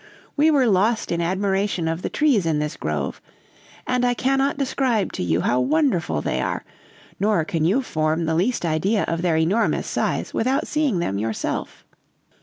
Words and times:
We 0.35 0.49
were 0.49 0.65
lost 0.65 1.11
in 1.11 1.21
admiration 1.21 1.87
of 1.87 2.01
the 2.01 2.09
trees 2.09 2.47
in 2.47 2.57
this 2.57 2.75
grove, 2.75 3.21
and 3.85 4.03
I 4.03 4.15
cannot 4.15 4.57
describe 4.57 5.11
to 5.13 5.21
you 5.21 5.41
how 5.41 5.59
wonderful 5.59 6.23
they 6.23 6.41
are, 6.41 6.65
nor 7.19 7.45
can 7.45 7.65
you 7.65 7.83
form 7.83 8.25
the 8.25 8.33
least 8.33 8.65
idea 8.65 9.03
of 9.03 9.21
their 9.21 9.37
enormous 9.37 9.85
size 9.85 10.33
without 10.33 10.65
seeing 10.65 10.97
them 10.97 11.19
yourself. 11.19 11.85